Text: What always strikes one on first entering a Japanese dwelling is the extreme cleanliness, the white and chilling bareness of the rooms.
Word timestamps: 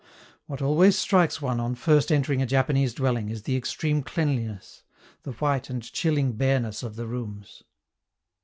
What 0.47 0.63
always 0.63 0.97
strikes 0.97 1.43
one 1.43 1.59
on 1.59 1.75
first 1.75 2.11
entering 2.11 2.41
a 2.41 2.47
Japanese 2.47 2.95
dwelling 2.95 3.29
is 3.29 3.43
the 3.43 3.55
extreme 3.55 4.01
cleanliness, 4.01 4.81
the 5.21 5.33
white 5.33 5.69
and 5.69 5.83
chilling 5.83 6.31
bareness 6.33 6.81
of 6.81 6.95
the 6.95 7.05
rooms. 7.05 7.61